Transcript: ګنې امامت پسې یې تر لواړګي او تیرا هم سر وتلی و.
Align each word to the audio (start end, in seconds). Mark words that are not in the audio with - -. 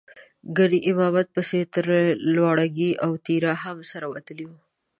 ګنې 0.57 0.79
امامت 0.89 1.27
پسې 1.35 1.55
یې 1.61 1.69
تر 1.75 1.85
لواړګي 2.35 2.91
او 3.05 3.11
تیرا 3.25 3.53
هم 3.63 3.77
سر 3.89 4.03
وتلی 4.13 4.45
و. 4.49 4.51